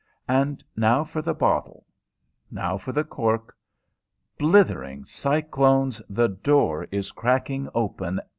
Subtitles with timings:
[0.27, 1.85] And now for the bottle...
[2.49, 3.55] now for the cork....
[4.39, 6.01] Blithering cyclones!
[6.09, 8.19] the door is cracking open